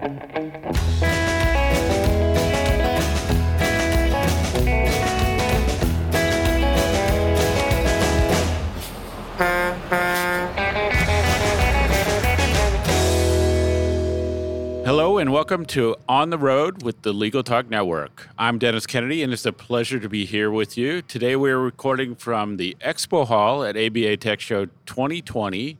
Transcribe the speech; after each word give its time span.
Hello 0.00 0.08
and 15.18 15.34
welcome 15.34 15.66
to 15.66 15.96
On 16.08 16.30
the 16.30 16.38
Road 16.38 16.82
with 16.82 17.02
the 17.02 17.12
Legal 17.12 17.42
Talk 17.42 17.68
Network. 17.68 18.30
I'm 18.38 18.58
Dennis 18.58 18.86
Kennedy 18.86 19.22
and 19.22 19.34
it's 19.34 19.44
a 19.44 19.52
pleasure 19.52 20.00
to 20.00 20.08
be 20.08 20.24
here 20.24 20.50
with 20.50 20.78
you. 20.78 21.02
Today 21.02 21.36
we're 21.36 21.58
recording 21.58 22.14
from 22.14 22.56
the 22.56 22.74
Expo 22.80 23.26
Hall 23.26 23.62
at 23.62 23.76
ABA 23.76 24.16
Tech 24.16 24.40
Show 24.40 24.64
2020 24.86 25.76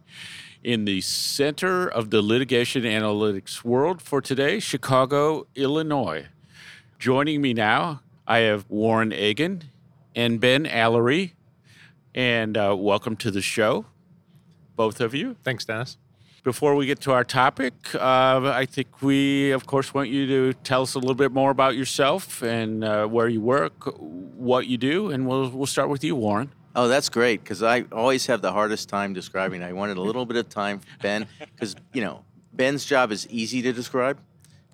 in 0.63 0.85
the 0.85 1.01
center 1.01 1.89
of 1.89 2.11
the 2.11 2.21
litigation 2.21 2.83
analytics 2.83 3.65
world 3.65 4.03
for 4.03 4.21
today, 4.21 4.61
Chicago, 4.61 5.47
Illinois. 5.55 6.27
Joining 6.99 7.41
me 7.41 7.55
now, 7.55 8.03
I 8.27 8.39
have 8.41 8.69
Warren 8.69 9.13
Agin 9.13 9.65
and 10.15 10.41
Ben 10.41 10.65
Alarie. 10.65 11.33
And 12.15 12.57
uh, 12.57 12.75
welcome 12.77 13.17
to 13.17 13.31
the 13.31 13.41
show, 13.41 13.87
both 14.77 15.01
of 15.01 15.15
you. 15.15 15.37
Thanks, 15.45 15.65
Dennis. 15.65 15.97
Before 16.43 16.75
we 16.75 16.87
get 16.87 17.01
to 17.03 17.13
our 17.13 17.23
topic, 17.23 17.75
uh, 17.95 18.53
I 18.53 18.67
think 18.67 19.03
we, 19.03 19.51
of 19.53 19.67
course, 19.67 19.95
want 19.95 20.09
you 20.09 20.27
to 20.27 20.53
tell 20.65 20.83
us 20.83 20.95
a 20.95 20.99
little 20.99 21.15
bit 21.15 21.33
more 21.33 21.51
about 21.51 21.77
yourself 21.77 22.43
and 22.43 22.83
uh, 22.83 23.07
where 23.07 23.29
you 23.29 23.41
work, 23.41 23.93
what 23.99 24.67
you 24.67 24.79
do, 24.79 25.11
and 25.11 25.27
we'll 25.29 25.51
we'll 25.51 25.67
start 25.67 25.91
with 25.91 26.03
you, 26.03 26.17
Warren. 26.17 26.51
Oh, 26.75 26.87
that's 26.87 27.09
great 27.09 27.43
because 27.43 27.63
I 27.63 27.85
always 27.91 28.27
have 28.27 28.43
the 28.43 28.53
hardest 28.53 28.89
time 28.89 29.13
describing. 29.13 29.63
I 29.63 29.73
wanted 29.73 29.97
a 29.97 30.03
little 30.03 30.25
bit 30.25 30.37
of 30.37 30.49
time 30.49 30.79
for 30.79 30.87
Ben 31.03 31.27
because 31.41 31.75
you 31.93 32.01
know 32.01 32.25
Ben's 32.53 32.85
job 32.85 33.11
is 33.11 33.27
easy 33.29 33.61
to 33.63 33.73
describe. 33.73 34.21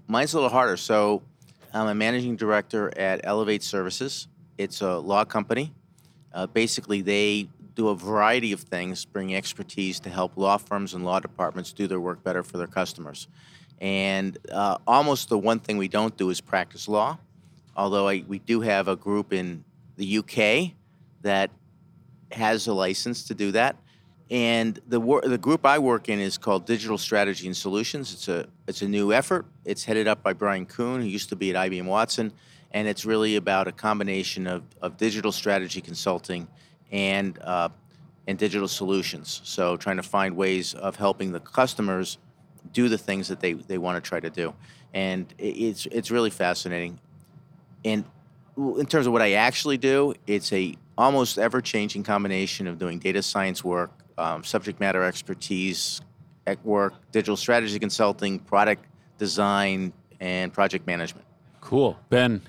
Mine's 0.06 0.34
a 0.34 0.36
little 0.36 0.50
harder. 0.50 0.76
So 0.76 1.22
I'm 1.72 1.88
a 1.88 1.94
managing 1.94 2.36
director 2.36 2.96
at 2.98 3.20
Elevate 3.24 3.62
Services. 3.62 4.28
It's 4.58 4.82
a 4.82 4.98
law 4.98 5.24
company. 5.24 5.72
Uh, 6.32 6.46
basically, 6.46 7.00
they 7.00 7.48
do 7.74 7.88
a 7.88 7.94
variety 7.94 8.52
of 8.52 8.60
things, 8.60 9.04
bring 9.04 9.34
expertise 9.34 9.98
to 10.00 10.10
help 10.10 10.36
law 10.36 10.58
firms 10.58 10.94
and 10.94 11.04
law 11.04 11.20
departments 11.20 11.72
do 11.72 11.86
their 11.86 12.00
work 12.00 12.22
better 12.22 12.42
for 12.42 12.58
their 12.58 12.66
customers. 12.66 13.28
And 13.80 14.36
uh, 14.50 14.78
almost 14.86 15.28
the 15.28 15.38
one 15.38 15.60
thing 15.60 15.76
we 15.76 15.88
don't 15.88 16.16
do 16.16 16.30
is 16.30 16.40
practice 16.40 16.88
law, 16.88 17.18
although 17.76 18.08
I, 18.08 18.24
we 18.26 18.38
do 18.38 18.60
have 18.62 18.88
a 18.88 18.96
group 18.96 19.32
in 19.32 19.64
the 19.96 20.18
UK 20.18 20.72
that 21.22 21.50
has 22.32 22.66
a 22.66 22.72
license 22.72 23.24
to 23.24 23.34
do 23.34 23.52
that. 23.52 23.76
And 24.30 24.80
the 24.88 24.98
wor- 24.98 25.20
the 25.22 25.38
group 25.38 25.64
I 25.64 25.78
work 25.78 26.08
in 26.08 26.18
is 26.18 26.36
called 26.36 26.66
Digital 26.66 26.98
Strategy 26.98 27.46
and 27.46 27.56
Solutions. 27.56 28.12
It's 28.12 28.28
a 28.28 28.48
it's 28.66 28.82
a 28.82 28.88
new 28.88 29.12
effort. 29.12 29.46
It's 29.64 29.84
headed 29.84 30.08
up 30.08 30.22
by 30.22 30.32
Brian 30.32 30.66
Kuhn, 30.66 31.00
who 31.00 31.06
used 31.06 31.28
to 31.28 31.36
be 31.36 31.54
at 31.54 31.70
IBM 31.70 31.86
Watson, 31.86 32.32
and 32.72 32.88
it's 32.88 33.04
really 33.04 33.36
about 33.36 33.68
a 33.68 33.72
combination 33.72 34.48
of, 34.48 34.64
of 34.82 34.96
digital 34.96 35.30
strategy 35.30 35.80
consulting 35.80 36.48
and 36.90 37.38
uh, 37.38 37.68
and 38.26 38.36
digital 38.36 38.66
solutions. 38.66 39.40
So 39.44 39.76
trying 39.76 39.96
to 39.98 40.02
find 40.02 40.36
ways 40.36 40.74
of 40.74 40.96
helping 40.96 41.30
the 41.30 41.40
customers 41.40 42.18
do 42.72 42.88
the 42.88 42.98
things 42.98 43.28
that 43.28 43.38
they, 43.38 43.52
they 43.52 43.78
want 43.78 44.02
to 44.02 44.06
try 44.06 44.18
to 44.18 44.30
do, 44.30 44.54
and 44.92 45.32
it's 45.38 45.86
it's 45.86 46.10
really 46.10 46.30
fascinating. 46.30 46.98
And 47.84 48.04
in 48.56 48.86
terms 48.86 49.06
of 49.06 49.12
what 49.12 49.22
I 49.22 49.32
actually 49.32 49.78
do, 49.78 50.14
it's 50.26 50.52
a 50.52 50.74
almost 50.98 51.38
ever 51.38 51.60
changing 51.60 52.02
combination 52.02 52.66
of 52.66 52.78
doing 52.78 52.98
data 52.98 53.22
science 53.22 53.62
work, 53.62 53.90
um, 54.18 54.42
subject 54.44 54.80
matter 54.80 55.02
expertise 55.02 56.00
at 56.46 56.64
work, 56.64 56.94
digital 57.12 57.36
strategy 57.36 57.78
consulting, 57.78 58.38
product 58.38 58.84
design, 59.18 59.92
and 60.20 60.52
project 60.52 60.86
management. 60.86 61.26
Cool, 61.60 61.98
Ben. 62.08 62.42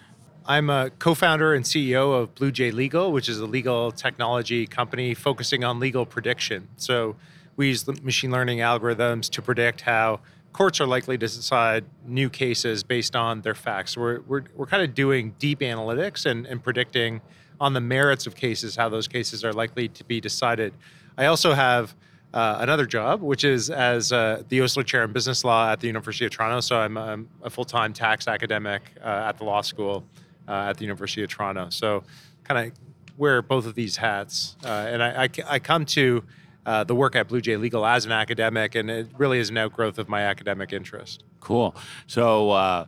I'm 0.46 0.70
a 0.70 0.90
co 0.92 1.14
founder 1.14 1.54
and 1.54 1.66
CEO 1.66 2.14
of 2.14 2.34
Blue 2.36 2.52
J 2.52 2.72
Legal, 2.72 3.12
which 3.12 3.28
is 3.28 3.40
a 3.40 3.46
legal 3.46 3.92
technology 3.92 4.66
company 4.66 5.14
focusing 5.14 5.66
on 5.66 5.80
legal 5.80 6.06
prediction. 6.06 6.70
So 6.78 7.18
we 7.58 7.68
use 7.68 7.86
machine 8.02 8.32
learning 8.32 8.60
algorithms 8.60 9.30
to 9.32 9.42
predict 9.42 9.82
how 9.82 10.22
courts 10.54 10.80
are 10.80 10.88
likely 10.88 11.18
to 11.18 11.26
decide 11.26 11.84
new 12.06 12.30
cases 12.30 12.84
based 12.84 13.16
on 13.16 13.42
their 13.42 13.56
facts. 13.56 13.98
We're, 13.98 14.22
we're, 14.22 14.44
we're 14.56 14.66
kind 14.68 14.84
of 14.84 14.96
doing 14.96 15.36
deep 15.38 15.60
analytics 15.60 16.26
and, 16.26 16.46
and 16.46 16.64
predicting 16.64 17.22
on 17.60 17.74
the 17.74 17.82
merits 17.82 18.28
of 18.28 18.36
cases 18.36 18.76
how 18.76 18.90
those 18.90 19.08
cases 19.08 19.44
are 19.44 19.54
likely 19.54 19.88
to 19.90 20.04
be 20.04 20.22
decided. 20.22 20.74
I 21.18 21.26
also 21.26 21.54
have 21.54 21.96
uh, 22.34 22.58
another 22.60 22.86
job, 22.86 23.22
which 23.22 23.44
is 23.44 23.70
as 23.70 24.12
uh, 24.12 24.44
the 24.50 24.62
Osler 24.62 24.84
Chair 24.84 25.04
in 25.04 25.14
Business 25.14 25.44
Law 25.44 25.72
at 25.72 25.80
the 25.80 25.88
University 25.88 26.26
of 26.26 26.32
Toronto. 26.32 26.60
So 26.60 26.78
I'm, 26.78 26.98
um, 26.98 27.30
a 27.42 27.50
full 27.50 27.66
time 27.66 27.94
tax 27.94 28.28
academic 28.28 28.84
uh, 29.02 29.26
at 29.28 29.38
the 29.38 29.44
law 29.44 29.62
school 29.62 30.04
uh, 30.48 30.70
at 30.70 30.78
the 30.78 30.84
University 30.84 31.24
of 31.24 31.30
Toronto. 31.30 31.70
So 31.70 32.04
kind 32.44 32.68
of 32.68 32.78
wear 33.18 33.42
both 33.42 33.66
of 33.66 33.76
these 33.76 33.98
hats. 33.98 34.56
Uh, 34.64 34.68
and 34.68 35.02
I, 35.02 35.24
I, 35.24 35.30
I 35.48 35.60
come 35.60 35.86
to 35.86 36.24
uh, 36.66 36.84
the 36.84 36.94
work 36.94 37.16
at 37.16 37.30
Blue 37.30 37.42
J 37.42 37.56
Legal 37.56 37.86
as 37.86 38.06
an 38.06 38.12
academic, 38.12 38.76
and 38.76 38.92
it 38.92 39.08
really 39.18 39.40
is 39.40 39.50
an 39.50 39.58
outgrowth 39.58 39.98
of 39.98 40.10
my 40.10 40.24
academic 40.24 40.74
interest. 40.74 41.24
Cool. 41.40 41.74
So, 42.08 42.88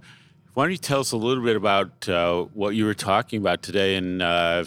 why 0.59 0.65
don't 0.65 0.71
you 0.73 0.77
tell 0.77 0.99
us 0.99 1.13
a 1.13 1.17
little 1.17 1.41
bit 1.41 1.55
about 1.55 2.09
uh, 2.09 2.43
what 2.53 2.75
you 2.75 2.83
were 2.83 2.93
talking 2.93 3.39
about 3.39 3.63
today? 3.63 3.95
And 3.95 4.21
uh, 4.21 4.65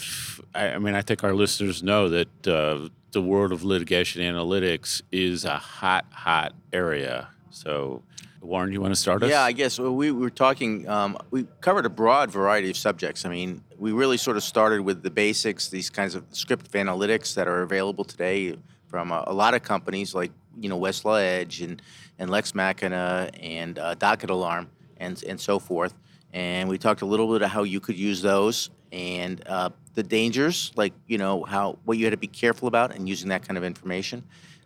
I, 0.54 0.68
I 0.68 0.78
mean, 0.78 0.94
I 0.94 1.02
think 1.02 1.22
our 1.22 1.34
listeners 1.34 1.82
know 1.82 2.08
that 2.08 2.48
uh, 2.48 2.88
the 3.10 3.20
world 3.20 3.52
of 3.52 3.62
litigation 3.62 4.22
analytics 4.22 5.02
is 5.12 5.44
a 5.44 5.58
hot, 5.58 6.06
hot 6.10 6.54
area. 6.72 7.28
So, 7.50 8.02
Warren, 8.40 8.70
do 8.70 8.72
you 8.72 8.80
want 8.80 8.94
to 8.94 8.98
start 8.98 9.22
us? 9.22 9.28
Yeah, 9.28 9.42
I 9.42 9.52
guess 9.52 9.78
we 9.78 10.10
were 10.10 10.30
talking. 10.30 10.88
Um, 10.88 11.18
we 11.30 11.46
covered 11.60 11.84
a 11.84 11.90
broad 11.90 12.30
variety 12.30 12.70
of 12.70 12.78
subjects. 12.78 13.26
I 13.26 13.28
mean, 13.28 13.62
we 13.76 13.92
really 13.92 14.16
sort 14.16 14.38
of 14.38 14.44
started 14.44 14.80
with 14.80 15.02
the 15.02 15.10
basics, 15.10 15.68
these 15.68 15.90
kinds 15.90 16.14
of 16.14 16.24
scriptive 16.30 16.72
analytics 16.72 17.34
that 17.34 17.46
are 17.46 17.60
available 17.60 18.04
today 18.04 18.56
from 18.86 19.12
a, 19.12 19.24
a 19.26 19.34
lot 19.34 19.52
of 19.52 19.62
companies 19.62 20.14
like 20.14 20.32
you 20.58 20.70
know 20.70 20.80
Westlaw 20.80 21.20
Edge 21.20 21.60
and 21.60 21.82
and 22.18 22.30
Lex 22.30 22.54
Machina 22.54 23.28
and 23.42 23.78
uh, 23.78 23.92
Docket 23.92 24.30
Alarm 24.30 24.70
and 25.02 25.22
and 25.24 25.40
so 25.40 25.58
forth. 25.58 25.94
And 26.32 26.68
we 26.68 26.78
talked 26.78 27.02
a 27.02 27.06
little 27.06 27.26
bit 27.26 27.36
about 27.36 27.50
how 27.50 27.62
you 27.64 27.80
could 27.80 27.96
use 27.96 28.22
those 28.22 28.70
and 28.90 29.42
uh, 29.46 29.70
the 29.94 30.02
dangers, 30.02 30.72
like 30.76 30.92
you 31.06 31.18
know 31.18 31.44
how 31.44 31.78
what 31.84 31.98
you 31.98 32.04
had 32.04 32.12
to 32.12 32.16
be 32.16 32.26
careful 32.26 32.68
about 32.68 32.94
in 32.96 33.06
using 33.06 33.28
that 33.28 33.46
kind 33.46 33.58
of 33.58 33.64
information. 33.64 34.24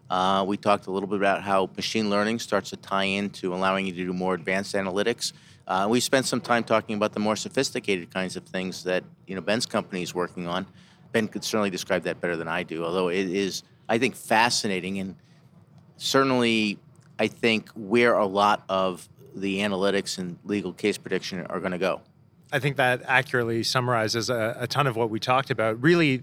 Uh, 0.08 0.44
we 0.46 0.56
talked 0.56 0.86
a 0.86 0.90
little 0.90 1.08
bit 1.08 1.16
about 1.16 1.42
how 1.42 1.68
machine 1.74 2.08
learning 2.10 2.38
starts 2.38 2.70
to 2.70 2.76
tie 2.76 3.04
into 3.04 3.52
allowing 3.52 3.86
you 3.86 3.92
to 3.92 4.04
do 4.04 4.12
more 4.12 4.34
advanced 4.34 4.74
analytics. 4.74 5.32
Uh, 5.66 5.88
we 5.90 5.98
spent 5.98 6.24
some 6.24 6.40
time 6.40 6.62
talking 6.62 6.94
about 6.94 7.12
the 7.12 7.18
more 7.18 7.34
sophisticated 7.34 8.08
kinds 8.14 8.36
of 8.36 8.44
things 8.44 8.84
that 8.84 9.02
you 9.26 9.34
know 9.34 9.40
Ben's 9.40 9.66
company 9.66 10.02
is 10.02 10.14
working 10.14 10.46
on. 10.46 10.66
Ben 11.12 11.26
could 11.28 11.42
certainly 11.42 11.70
describe 11.70 12.02
that 12.02 12.20
better 12.20 12.36
than 12.36 12.48
I 12.48 12.62
do, 12.62 12.84
although 12.84 13.08
it 13.08 13.28
is, 13.28 13.62
I 13.88 13.98
think, 13.98 14.14
fascinating 14.14 14.98
and 14.98 15.16
certainly, 15.96 16.78
I 17.18 17.28
think 17.28 17.70
where 17.70 18.14
a 18.14 18.26
lot 18.26 18.64
of 18.68 19.08
the 19.36 19.58
analytics 19.58 20.18
and 20.18 20.38
legal 20.44 20.72
case 20.72 20.98
prediction 20.98 21.46
are 21.46 21.60
going 21.60 21.72
to 21.72 21.78
go. 21.78 22.00
I 22.52 22.58
think 22.58 22.76
that 22.76 23.02
accurately 23.06 23.62
summarizes 23.62 24.30
a, 24.30 24.56
a 24.58 24.66
ton 24.66 24.86
of 24.86 24.96
what 24.96 25.10
we 25.10 25.20
talked 25.20 25.50
about. 25.50 25.82
Really, 25.82 26.22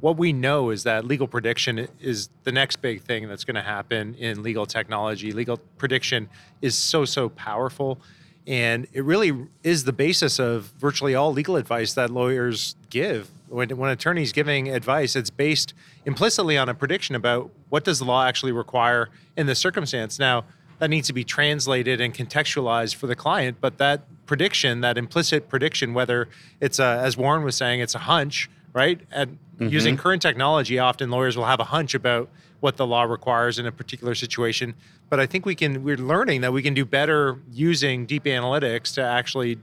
what 0.00 0.16
we 0.16 0.32
know 0.32 0.70
is 0.70 0.82
that 0.82 1.04
legal 1.04 1.28
prediction 1.28 1.86
is 2.00 2.28
the 2.42 2.52
next 2.52 2.76
big 2.76 3.02
thing 3.02 3.28
that's 3.28 3.44
going 3.44 3.54
to 3.54 3.62
happen 3.62 4.14
in 4.16 4.42
legal 4.42 4.66
technology. 4.66 5.30
Legal 5.30 5.58
prediction 5.78 6.28
is 6.60 6.74
so, 6.74 7.04
so 7.04 7.28
powerful. 7.28 8.00
And 8.46 8.88
it 8.92 9.04
really 9.04 9.46
is 9.62 9.84
the 9.84 9.92
basis 9.92 10.40
of 10.40 10.72
virtually 10.78 11.14
all 11.14 11.32
legal 11.32 11.54
advice 11.54 11.94
that 11.94 12.10
lawyers 12.10 12.74
give. 12.90 13.30
When, 13.48 13.68
when 13.76 13.90
an 13.90 13.92
attorney's 13.92 14.32
giving 14.32 14.68
advice, 14.68 15.14
it's 15.14 15.30
based 15.30 15.74
implicitly 16.04 16.58
on 16.58 16.68
a 16.68 16.74
prediction 16.74 17.14
about 17.14 17.52
what 17.68 17.84
does 17.84 18.00
the 18.00 18.04
law 18.04 18.24
actually 18.26 18.52
require 18.52 19.10
in 19.36 19.46
this 19.46 19.60
circumstance. 19.60 20.18
Now, 20.18 20.44
that 20.82 20.88
needs 20.88 21.06
to 21.06 21.12
be 21.12 21.22
translated 21.22 22.00
and 22.00 22.12
contextualized 22.12 22.96
for 22.96 23.06
the 23.06 23.14
client, 23.14 23.58
but 23.60 23.78
that 23.78 24.02
prediction, 24.26 24.80
that 24.80 24.98
implicit 24.98 25.48
prediction, 25.48 25.94
whether 25.94 26.28
it's 26.60 26.80
a, 26.80 26.98
as 27.04 27.16
Warren 27.16 27.44
was 27.44 27.54
saying, 27.54 27.78
it's 27.78 27.94
a 27.94 28.00
hunch, 28.00 28.50
right? 28.72 29.00
And 29.12 29.38
mm-hmm. 29.60 29.68
using 29.68 29.96
current 29.96 30.20
technology, 30.20 30.80
often 30.80 31.08
lawyers 31.08 31.36
will 31.36 31.44
have 31.44 31.60
a 31.60 31.66
hunch 31.66 31.94
about 31.94 32.28
what 32.58 32.78
the 32.78 32.84
law 32.84 33.04
requires 33.04 33.60
in 33.60 33.66
a 33.66 33.70
particular 33.70 34.16
situation. 34.16 34.74
But 35.08 35.20
I 35.20 35.26
think 35.26 35.46
we 35.46 35.54
can, 35.54 35.84
we're 35.84 35.96
learning 35.96 36.40
that 36.40 36.52
we 36.52 36.62
can 36.62 36.74
do 36.74 36.84
better 36.84 37.38
using 37.52 38.04
deep 38.04 38.24
analytics 38.24 38.92
to 38.94 39.04
actually 39.04 39.58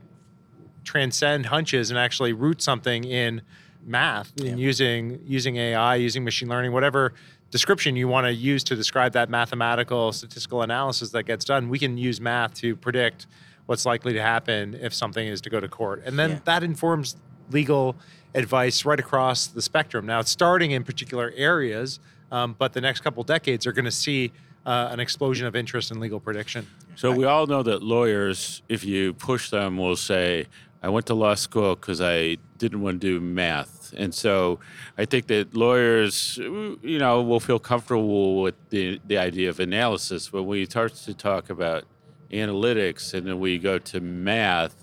transcend 0.84 1.44
hunches 1.44 1.90
and 1.90 1.98
actually 1.98 2.32
root 2.32 2.62
something 2.62 3.04
in 3.04 3.42
math 3.84 4.32
and 4.40 4.58
using 4.58 5.20
using 5.26 5.56
AI, 5.56 5.96
using 5.96 6.24
machine 6.24 6.48
learning, 6.48 6.72
whatever 6.72 7.12
description 7.50 7.96
you 7.96 8.08
want 8.08 8.26
to 8.26 8.32
use 8.32 8.64
to 8.64 8.76
describe 8.76 9.12
that 9.12 9.28
mathematical 9.28 10.12
statistical 10.12 10.62
analysis 10.62 11.10
that 11.10 11.24
gets 11.24 11.44
done, 11.44 11.68
we 11.68 11.78
can 11.78 11.98
use 11.98 12.20
math 12.20 12.54
to 12.54 12.76
predict 12.76 13.26
what's 13.66 13.84
likely 13.86 14.12
to 14.12 14.22
happen 14.22 14.74
if 14.80 14.94
something 14.94 15.26
is 15.26 15.40
to 15.42 15.50
go 15.50 15.60
to 15.60 15.68
court. 15.68 16.02
And 16.04 16.18
then 16.18 16.30
Yeah. 16.30 16.38
that 16.44 16.62
informs 16.62 17.16
legal 17.50 17.96
advice 18.34 18.84
right 18.84 18.98
across 18.98 19.46
the 19.48 19.62
spectrum. 19.62 20.06
Now, 20.06 20.20
it's 20.20 20.30
starting 20.30 20.70
in 20.70 20.84
particular 20.84 21.32
areas, 21.36 21.98
um, 22.30 22.54
but 22.58 22.72
the 22.72 22.80
next 22.80 23.00
couple 23.00 23.22
decades 23.24 23.66
are 23.66 23.72
going 23.72 23.84
to 23.84 23.90
see 23.90 24.32
uh, 24.66 24.88
an 24.92 25.00
explosion 25.00 25.46
of 25.46 25.56
interest 25.56 25.90
in 25.90 25.98
legal 26.00 26.20
prediction. 26.20 26.66
So 26.94 27.10
we 27.12 27.24
all 27.24 27.46
know 27.46 27.62
that 27.62 27.82
lawyers, 27.82 28.62
if 28.68 28.84
you 28.84 29.14
push 29.14 29.48
them, 29.50 29.78
will 29.78 29.96
say, 29.96 30.46
I 30.82 30.88
went 30.88 31.06
to 31.06 31.14
law 31.14 31.34
school 31.34 31.74
because 31.74 32.00
I 32.00 32.38
didn't 32.58 32.80
want 32.80 33.00
to 33.00 33.06
do 33.06 33.20
math. 33.20 33.92
And 33.96 34.14
so 34.14 34.60
I 34.96 35.04
think 35.04 35.26
that 35.26 35.54
lawyers, 35.54 36.38
you 36.38 36.98
know, 36.98 37.22
will 37.22 37.40
feel 37.40 37.58
comfortable 37.58 38.42
with 38.42 38.54
the, 38.70 39.00
the 39.06 39.18
idea 39.18 39.50
of 39.50 39.60
analysis. 39.60 40.30
But 40.30 40.44
when 40.44 40.58
you 40.58 40.66
start 40.66 40.94
to 40.94 41.14
talk 41.14 41.50
about 41.50 41.84
analytics 42.30 43.12
and 43.14 43.26
then 43.26 43.40
we 43.40 43.58
go 43.58 43.78
to 43.78 44.00
math, 44.00 44.74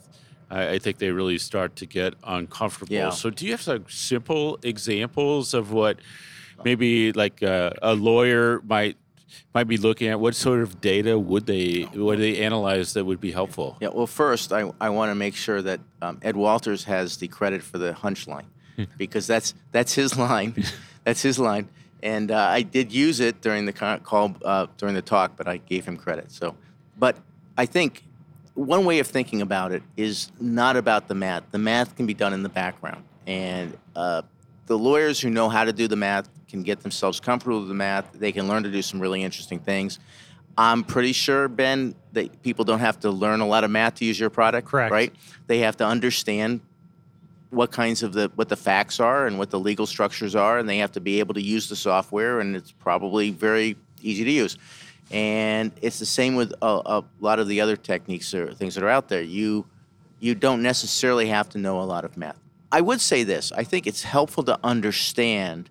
I, 0.51 0.73
I 0.73 0.79
think 0.79 0.99
they 0.99 1.11
really 1.11 1.37
start 1.37 1.75
to 1.77 1.85
get 1.85 2.13
uncomfortable. 2.23 2.93
Yeah. 2.93 3.09
So 3.09 3.29
do 3.29 3.45
you 3.45 3.51
have 3.51 3.61
some 3.61 3.85
simple 3.87 4.59
examples 4.63 5.53
of 5.53 5.71
what 5.71 5.99
maybe 6.63 7.11
like 7.13 7.41
a, 7.41 7.73
a 7.81 7.95
lawyer 7.95 8.61
might 8.67 8.97
might 9.53 9.65
be 9.65 9.77
looking 9.77 10.07
at 10.07 10.19
what 10.19 10.35
sort 10.35 10.61
of 10.61 10.81
data 10.81 11.17
would 11.17 11.45
they 11.45 11.87
would 11.93 12.19
they 12.19 12.41
analyze 12.41 12.93
that 12.93 13.05
would 13.05 13.21
be 13.21 13.31
helpful? 13.31 13.77
Yeah, 13.79 13.89
well, 13.93 14.07
first, 14.07 14.53
I, 14.53 14.71
I 14.79 14.89
want 14.89 15.11
to 15.11 15.15
make 15.15 15.35
sure 15.35 15.61
that 15.61 15.79
um, 16.01 16.19
Ed 16.21 16.35
Walters 16.35 16.83
has 16.85 17.17
the 17.17 17.27
credit 17.27 17.63
for 17.63 17.77
the 17.77 17.93
hunch 17.93 18.27
line 18.27 18.47
because 18.97 19.27
that's 19.27 19.53
that's 19.71 19.93
his 19.93 20.17
line. 20.17 20.55
that's 21.03 21.21
his 21.21 21.39
line. 21.39 21.69
And 22.03 22.31
uh, 22.31 22.37
I 22.37 22.61
did 22.61 22.93
use 22.93 23.19
it 23.19 23.41
during 23.41 23.65
the 23.65 23.73
call, 23.73 24.35
uh, 24.45 24.67
during 24.77 24.93
the 24.93 25.01
talk, 25.01 25.35
but 25.35 25.47
I 25.47 25.57
gave 25.57 25.85
him 25.85 25.97
credit. 25.97 26.31
So, 26.31 26.55
but 26.97 27.17
I 27.57 27.65
think 27.65 28.03
one 28.53 28.85
way 28.85 28.99
of 28.99 29.07
thinking 29.07 29.41
about 29.41 29.71
it 29.71 29.83
is 29.95 30.31
not 30.39 30.77
about 30.77 31.07
the 31.07 31.15
math. 31.15 31.43
The 31.51 31.57
math 31.57 31.95
can 31.95 32.05
be 32.05 32.13
done 32.13 32.33
in 32.33 32.43
the 32.43 32.49
background. 32.49 33.03
And 33.25 33.77
uh, 33.95 34.23
the 34.67 34.77
lawyers 34.77 35.19
who 35.19 35.29
know 35.29 35.49
how 35.49 35.63
to 35.63 35.73
do 35.73 35.87
the 35.87 35.95
math 35.95 36.29
can 36.47 36.61
get 36.61 36.81
themselves 36.81 37.19
comfortable 37.19 37.59
with 37.59 37.69
the 37.69 37.73
math. 37.73 38.11
They 38.13 38.31
can 38.31 38.47
learn 38.47 38.63
to 38.63 38.71
do 38.71 38.81
some 38.81 38.99
really 38.99 39.23
interesting 39.23 39.59
things. 39.59 39.99
I'm 40.57 40.83
pretty 40.83 41.13
sure, 41.13 41.47
Ben, 41.47 41.95
that 42.13 42.41
people 42.43 42.65
don't 42.65 42.79
have 42.79 42.99
to 43.01 43.11
learn 43.11 43.39
a 43.39 43.47
lot 43.47 43.63
of 43.63 43.71
math 43.71 43.95
to 43.95 44.05
use 44.05 44.19
your 44.19 44.29
product. 44.29 44.67
Correct. 44.67 44.91
Right? 44.91 45.13
They 45.47 45.59
have 45.59 45.77
to 45.77 45.85
understand 45.85 46.61
what 47.49 47.71
kinds 47.71 48.03
of 48.03 48.11
the 48.11 48.29
what 48.35 48.49
the 48.49 48.57
facts 48.57 48.99
are 48.99 49.25
and 49.25 49.39
what 49.39 49.49
the 49.51 49.59
legal 49.59 49.85
structures 49.85 50.35
are, 50.35 50.57
and 50.57 50.67
they 50.67 50.79
have 50.79 50.91
to 50.93 50.99
be 50.99 51.19
able 51.19 51.33
to 51.35 51.41
use 51.41 51.69
the 51.69 51.75
software, 51.75 52.39
and 52.39 52.55
it's 52.55 52.71
probably 52.71 53.29
very 53.29 53.77
easy 54.01 54.25
to 54.25 54.31
use. 54.31 54.57
And 55.11 55.71
it's 55.81 55.99
the 55.99 56.05
same 56.05 56.35
with 56.35 56.53
a, 56.61 56.81
a 56.85 57.03
lot 57.21 57.39
of 57.39 57.47
the 57.47 57.61
other 57.61 57.77
techniques 57.77 58.33
or 58.33 58.53
things 58.53 58.75
that 58.75 58.83
are 58.83 58.89
out 58.89 59.07
there. 59.07 59.21
You 59.21 59.65
you 60.19 60.35
don't 60.35 60.61
necessarily 60.61 61.27
have 61.27 61.47
to 61.49 61.57
know 61.57 61.79
a 61.81 61.85
lot 61.85 62.03
of 62.03 62.17
math. 62.17 62.39
I 62.71 62.81
would 62.81 63.01
say 63.01 63.23
this: 63.23 63.51
I 63.51 63.63
think 63.63 63.87
it's 63.87 64.03
helpful 64.03 64.43
to 64.43 64.59
understand 64.63 65.69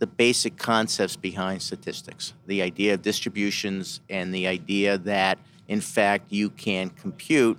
the 0.00 0.06
basic 0.06 0.56
concepts 0.56 1.16
behind 1.16 1.62
statistics, 1.62 2.34
the 2.46 2.62
idea 2.62 2.94
of 2.94 3.02
distributions, 3.02 4.00
and 4.10 4.34
the 4.34 4.46
idea 4.46 4.98
that, 4.98 5.38
in 5.68 5.80
fact, 5.80 6.32
you 6.32 6.50
can 6.50 6.90
compute 6.90 7.58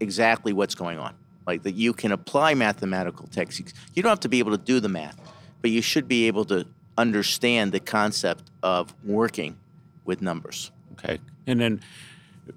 exactly 0.00 0.52
what's 0.52 0.74
going 0.74 0.98
on. 0.98 1.14
Like 1.46 1.62
that 1.62 1.74
you 1.74 1.92
can 1.92 2.12
apply 2.12 2.54
mathematical 2.54 3.26
techniques. 3.28 3.72
You 3.94 4.02
don't 4.02 4.10
have 4.10 4.20
to 4.20 4.28
be 4.28 4.38
able 4.38 4.52
to 4.52 4.62
do 4.62 4.80
the 4.80 4.88
math, 4.88 5.18
but 5.60 5.70
you 5.70 5.82
should 5.82 6.06
be 6.06 6.26
able 6.26 6.44
to 6.46 6.66
understand 6.98 7.72
the 7.72 7.80
concept 7.80 8.50
of 8.62 8.94
working 9.04 9.56
with 10.04 10.20
numbers. 10.20 10.70
Okay. 10.92 11.18
And 11.46 11.60
then, 11.60 11.80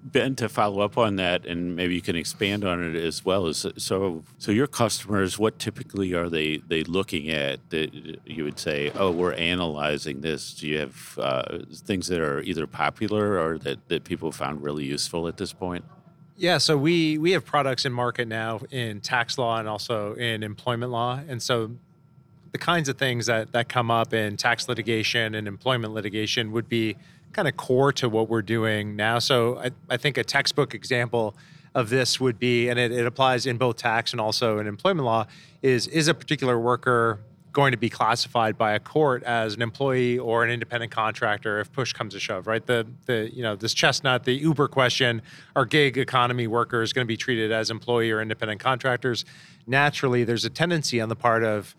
Ben, 0.03 0.35
to 0.37 0.49
follow 0.49 0.81
up 0.81 0.97
on 0.97 1.17
that, 1.17 1.45
and 1.45 1.75
maybe 1.75 1.93
you 1.93 2.01
can 2.01 2.15
expand 2.15 2.65
on 2.65 2.83
it 2.83 2.95
as 2.95 3.23
well. 3.23 3.45
Is 3.45 3.67
so, 3.77 4.23
so 4.39 4.51
your 4.51 4.65
customers, 4.65 5.37
what 5.37 5.59
typically 5.59 6.13
are 6.15 6.27
they 6.27 6.57
they 6.57 6.83
looking 6.83 7.29
at 7.29 7.59
that 7.69 7.93
you 8.25 8.43
would 8.43 8.57
say, 8.57 8.91
oh, 8.95 9.11
we're 9.11 9.33
analyzing 9.33 10.21
this? 10.21 10.55
Do 10.55 10.67
you 10.67 10.79
have 10.79 11.19
uh, 11.21 11.59
things 11.71 12.07
that 12.07 12.19
are 12.19 12.41
either 12.41 12.65
popular 12.65 13.39
or 13.39 13.59
that 13.59 13.87
that 13.89 14.05
people 14.05 14.31
found 14.31 14.63
really 14.63 14.85
useful 14.85 15.27
at 15.27 15.37
this 15.37 15.53
point? 15.53 15.85
Yeah, 16.35 16.57
so 16.57 16.77
we 16.77 17.19
we 17.19 17.31
have 17.31 17.45
products 17.45 17.85
in 17.85 17.93
market 17.93 18.27
now 18.27 18.61
in 18.71 19.01
tax 19.01 19.37
law 19.37 19.59
and 19.59 19.67
also 19.67 20.15
in 20.15 20.41
employment 20.41 20.91
law, 20.91 21.19
and 21.27 21.41
so 21.41 21.71
the 22.51 22.57
kinds 22.57 22.89
of 22.89 22.97
things 22.97 23.27
that 23.27 23.51
that 23.51 23.69
come 23.69 23.91
up 23.91 24.13
in 24.13 24.35
tax 24.35 24.67
litigation 24.67 25.35
and 25.35 25.47
employment 25.47 25.93
litigation 25.93 26.51
would 26.53 26.67
be 26.67 26.95
kind 27.35 27.47
of 27.49 27.57
core 27.57 27.91
to 27.91 28.07
what 28.07 28.29
we're 28.29 28.41
doing 28.41 28.95
now. 28.95 29.19
So 29.19 29.57
I, 29.57 29.71
I 29.89 29.97
think 29.97 30.17
a 30.17 30.23
textbook 30.23 30.73
example 30.73 31.35
of 31.75 31.89
this 31.89 32.17
would 32.17 32.39
be, 32.39 32.69
and 32.69 32.79
it, 32.79 32.93
it 32.93 33.05
applies 33.05 33.45
in 33.45 33.57
both 33.57 33.75
tax 33.75 34.13
and 34.13 34.21
also 34.21 34.57
in 34.59 34.67
employment 34.67 35.05
law, 35.05 35.27
is 35.61 35.87
is 35.87 36.07
a 36.07 36.13
particular 36.13 36.57
worker 36.57 37.19
going 37.51 37.71
to 37.71 37.77
be 37.77 37.89
classified 37.89 38.57
by 38.57 38.73
a 38.73 38.79
court 38.79 39.23
as 39.23 39.55
an 39.55 39.61
employee 39.61 40.17
or 40.17 40.43
an 40.43 40.49
independent 40.49 40.91
contractor 40.91 41.59
if 41.59 41.71
push 41.71 41.91
comes 41.91 42.13
to 42.13 42.19
shove, 42.19 42.47
right? 42.47 42.65
The 42.65 42.87
the 43.05 43.29
you 43.33 43.43
know 43.43 43.57
this 43.57 43.73
chestnut, 43.73 44.23
the 44.23 44.33
Uber 44.33 44.69
question, 44.69 45.21
are 45.57 45.65
gig 45.65 45.97
economy 45.97 46.47
workers 46.47 46.93
going 46.93 47.05
to 47.05 47.07
be 47.07 47.17
treated 47.17 47.51
as 47.51 47.69
employee 47.69 48.11
or 48.11 48.21
independent 48.21 48.61
contractors? 48.61 49.25
Naturally, 49.67 50.23
there's 50.23 50.45
a 50.45 50.49
tendency 50.49 51.01
on 51.01 51.09
the 51.09 51.15
part 51.17 51.43
of 51.43 51.75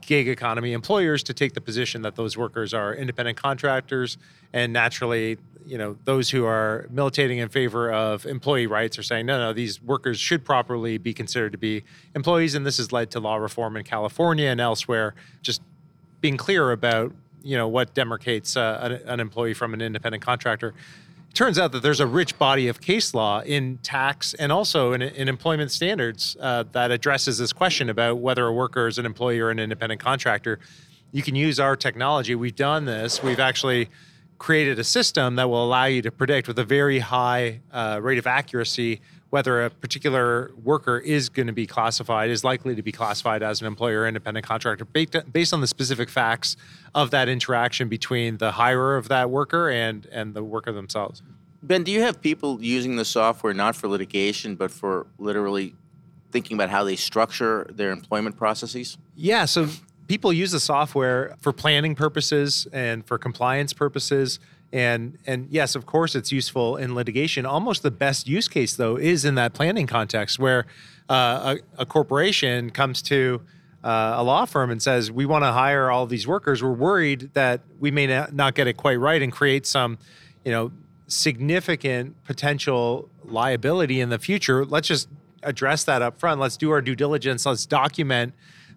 gig 0.00 0.28
economy 0.28 0.72
employers 0.72 1.22
to 1.22 1.34
take 1.34 1.52
the 1.54 1.60
position 1.60 2.02
that 2.02 2.16
those 2.16 2.36
workers 2.36 2.72
are 2.72 2.94
independent 2.94 3.36
contractors 3.36 4.16
and 4.52 4.72
naturally 4.72 5.36
you 5.66 5.78
know 5.78 5.96
those 6.04 6.30
who 6.30 6.44
are 6.44 6.86
militating 6.90 7.38
in 7.38 7.48
favor 7.48 7.92
of 7.92 8.26
employee 8.26 8.66
rights 8.66 8.98
are 8.98 9.02
saying 9.02 9.26
no 9.26 9.38
no 9.38 9.52
these 9.52 9.82
workers 9.82 10.18
should 10.18 10.44
properly 10.44 10.98
be 10.98 11.14
considered 11.14 11.52
to 11.52 11.58
be 11.58 11.82
employees. 12.14 12.54
And 12.54 12.64
this 12.66 12.76
has 12.78 12.92
led 12.92 13.10
to 13.12 13.20
law 13.20 13.36
reform 13.36 13.76
in 13.76 13.84
california 13.84 14.48
and 14.48 14.60
elsewhere. 14.60 15.14
Just 15.42 15.62
being 16.20 16.36
clear 16.36 16.72
about 16.72 17.12
you 17.42 17.56
know 17.56 17.68
what 17.68 17.94
demarcates 17.94 18.56
uh, 18.56 18.84
an, 18.84 18.92
an 18.92 19.20
employee 19.20 19.54
from 19.54 19.74
an 19.74 19.80
independent 19.80 20.22
contractor 20.22 20.74
turns 21.34 21.58
out 21.58 21.72
that 21.72 21.82
there's 21.82 22.00
a 22.00 22.06
rich 22.06 22.38
body 22.38 22.68
of 22.68 22.80
case 22.80 23.12
law 23.12 23.40
in 23.40 23.78
tax 23.78 24.34
and 24.34 24.52
also 24.52 24.92
in, 24.92 25.02
in 25.02 25.28
employment 25.28 25.70
standards 25.70 26.36
uh, 26.40 26.64
that 26.72 26.90
addresses 26.90 27.38
this 27.38 27.52
question 27.52 27.90
about 27.90 28.18
whether 28.18 28.46
a 28.46 28.52
worker 28.52 28.86
is 28.86 28.98
an 28.98 29.06
employee 29.06 29.40
or 29.40 29.50
an 29.50 29.58
independent 29.58 30.00
contractor. 30.00 30.58
You 31.12 31.22
can 31.22 31.34
use 31.34 31.60
our 31.60 31.76
technology. 31.76 32.34
We've 32.34 32.54
done 32.54 32.84
this. 32.84 33.22
We've 33.22 33.40
actually 33.40 33.88
created 34.38 34.78
a 34.78 34.84
system 34.84 35.36
that 35.36 35.48
will 35.48 35.64
allow 35.64 35.84
you 35.84 36.02
to 36.02 36.10
predict 36.10 36.48
with 36.48 36.58
a 36.58 36.64
very 36.64 36.98
high 36.98 37.60
uh, 37.72 37.98
rate 38.02 38.18
of 38.18 38.26
accuracy 38.26 39.00
whether 39.34 39.64
a 39.64 39.68
particular 39.68 40.52
worker 40.62 40.96
is 40.96 41.28
going 41.28 41.48
to 41.48 41.52
be 41.52 41.66
classified, 41.66 42.30
is 42.30 42.44
likely 42.44 42.72
to 42.76 42.82
be 42.82 42.92
classified 42.92 43.42
as 43.42 43.60
an 43.60 43.66
employer 43.66 44.02
or 44.02 44.06
independent 44.06 44.46
contractor 44.46 44.84
based 44.84 45.52
on 45.52 45.60
the 45.60 45.66
specific 45.66 46.08
facts 46.08 46.56
of 46.94 47.10
that 47.10 47.28
interaction 47.28 47.88
between 47.88 48.36
the 48.36 48.52
hirer 48.52 48.96
of 48.96 49.08
that 49.08 49.30
worker 49.30 49.68
and, 49.68 50.06
and 50.12 50.34
the 50.34 50.44
worker 50.44 50.70
themselves. 50.70 51.20
Ben, 51.64 51.82
do 51.82 51.90
you 51.90 52.00
have 52.00 52.22
people 52.22 52.62
using 52.62 52.94
the 52.94 53.04
software 53.04 53.52
not 53.52 53.74
for 53.74 53.88
litigation, 53.88 54.54
but 54.54 54.70
for 54.70 55.08
literally 55.18 55.74
thinking 56.30 56.56
about 56.56 56.70
how 56.70 56.84
they 56.84 56.94
structure 56.94 57.66
their 57.70 57.90
employment 57.90 58.36
processes? 58.36 58.98
Yeah, 59.16 59.46
so 59.46 59.66
people 60.06 60.32
use 60.32 60.52
the 60.52 60.60
software 60.60 61.34
for 61.40 61.52
planning 61.52 61.96
purposes 61.96 62.68
and 62.72 63.04
for 63.04 63.18
compliance 63.18 63.72
purposes 63.72 64.38
and 64.74 65.16
and 65.24 65.46
yes 65.50 65.76
of 65.76 65.86
course 65.86 66.16
it's 66.16 66.32
useful 66.32 66.76
in 66.76 66.94
litigation. 66.94 67.46
Almost 67.46 67.82
the 67.82 67.92
best 67.92 68.26
use 68.26 68.48
case 68.48 68.74
though 68.74 68.96
is 68.96 69.24
in 69.24 69.36
that 69.36 69.54
planning 69.54 69.86
context 69.86 70.38
where 70.38 70.66
uh, 71.08 71.56
a, 71.78 71.82
a, 71.82 71.86
corporation 71.86 72.70
comes 72.70 73.00
to 73.02 73.40
uh, 73.84 74.14
a 74.16 74.24
law 74.24 74.44
firm 74.46 74.70
and 74.70 74.82
says 74.82 75.12
we 75.12 75.26
want 75.26 75.44
to 75.44 75.52
hire 75.52 75.90
all 75.90 76.06
these 76.06 76.26
workers. 76.26 76.62
We're 76.62 76.72
worried 76.72 77.30
that 77.34 77.60
we 77.78 77.90
may 77.90 78.06
not 78.32 78.54
get 78.54 78.66
it 78.66 78.76
quite 78.76 78.96
right 78.96 79.22
and 79.22 79.30
create 79.32 79.64
some 79.64 79.96
you 80.44 80.50
know 80.50 80.72
significant 81.06 82.16
potential 82.24 83.08
liability 83.24 84.00
in 84.00 84.08
the 84.08 84.18
future. 84.18 84.64
Let's 84.64 84.88
just 84.88 85.08
address 85.44 85.84
that 85.84 86.02
up 86.02 86.18
front 86.18 86.40
let's 86.40 86.56
do 86.56 86.72
our 86.72 86.82
due 86.82 86.96
diligence. 86.96 87.46
Let's 87.46 87.64
document 87.64 88.34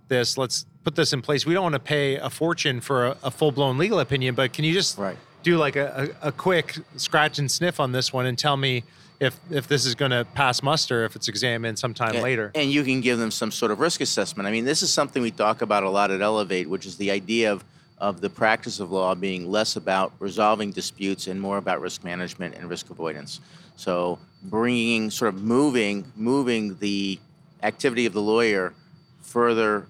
this. 0.09 0.37
Let's 0.37 0.67
put 0.83 0.95
this 0.95 1.11
in 1.11 1.23
place. 1.23 1.43
We 1.43 1.55
don't 1.55 1.63
want 1.63 1.73
to 1.73 1.79
pay 1.79 2.17
a 2.17 2.29
fortune 2.29 2.81
for 2.81 3.07
a, 3.07 3.17
a 3.23 3.31
full-blown 3.31 3.79
legal 3.79 3.99
opinion 3.99 4.35
but 4.35 4.53
can 4.53 4.63
you 4.63 4.73
just 4.73 4.99
right 4.99 5.17
do 5.43 5.57
like 5.57 5.75
a, 5.75 6.09
a, 6.21 6.27
a 6.27 6.31
quick 6.31 6.77
scratch 6.95 7.39
and 7.39 7.49
sniff 7.49 7.79
on 7.79 7.91
this 7.91 8.11
one 8.11 8.25
and 8.25 8.37
tell 8.37 8.57
me 8.57 8.83
if 9.19 9.39
if 9.49 9.67
this 9.67 9.85
is 9.85 9.95
going 9.95 10.11
to 10.11 10.25
pass 10.33 10.61
muster 10.61 11.03
if 11.05 11.15
it's 11.15 11.27
examined 11.27 11.79
sometime 11.79 12.13
and, 12.13 12.23
later. 12.23 12.51
And 12.55 12.71
you 12.71 12.83
can 12.83 13.01
give 13.01 13.17
them 13.17 13.31
some 13.31 13.51
sort 13.51 13.71
of 13.71 13.79
risk 13.79 14.01
assessment. 14.01 14.47
I 14.47 14.51
mean, 14.51 14.65
this 14.65 14.83
is 14.83 14.93
something 14.93 15.21
we 15.21 15.31
talk 15.31 15.61
about 15.61 15.83
a 15.83 15.89
lot 15.89 16.11
at 16.11 16.21
Elevate, 16.21 16.69
which 16.69 16.85
is 16.85 16.97
the 16.97 17.11
idea 17.11 17.51
of 17.51 17.63
of 17.99 18.21
the 18.21 18.29
practice 18.29 18.79
of 18.79 18.91
law 18.91 19.15
being 19.15 19.49
less 19.49 19.75
about 19.75 20.13
resolving 20.19 20.71
disputes 20.71 21.25
and 21.25 21.41
more 21.41 21.57
about 21.57 21.81
risk 21.81 22.03
management 22.03 22.53
and 22.53 22.69
risk 22.69 22.91
avoidance. 22.91 23.39
So 23.75 24.19
bringing 24.43 25.09
sort 25.09 25.33
of 25.33 25.41
moving 25.41 26.11
moving 26.15 26.77
the 26.77 27.19
activity 27.63 28.05
of 28.05 28.13
the 28.13 28.21
lawyer 28.21 28.73
further 29.21 29.87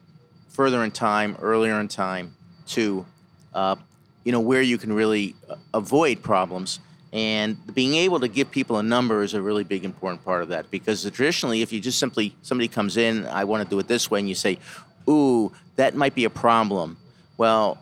further 0.49 0.83
in 0.83 0.91
time, 0.91 1.37
earlier 1.41 1.79
in 1.79 1.87
time 1.87 2.33
to 2.67 3.05
uh, 3.53 3.75
you 4.27 4.33
know 4.33 4.41
where 4.41 4.61
you 4.61 4.77
can 4.77 4.91
really 4.91 5.35
uh, 5.49 5.55
avoid 5.73 6.21
problems 6.21 6.81
and 7.13 7.55
being 7.73 7.93
able 7.93 8.19
to 8.19 8.27
give 8.27 8.51
people 8.51 8.77
a 8.77 8.83
number 8.83 9.23
is 9.23 9.33
a 9.33 9.41
really 9.41 9.63
big 9.63 9.85
important 9.85 10.21
part 10.25 10.43
of 10.43 10.49
that 10.49 10.69
because 10.69 11.09
traditionally 11.11 11.61
if 11.61 11.71
you 11.71 11.79
just 11.79 11.97
simply 11.97 12.35
somebody 12.41 12.67
comes 12.67 12.97
in 12.97 13.25
i 13.27 13.45
want 13.45 13.63
to 13.63 13.69
do 13.69 13.79
it 13.79 13.87
this 13.87 14.11
way 14.11 14.19
and 14.19 14.27
you 14.27 14.35
say 14.35 14.59
ooh 15.07 15.49
that 15.77 15.95
might 15.95 16.13
be 16.13 16.25
a 16.25 16.29
problem 16.29 16.97
well 17.37 17.77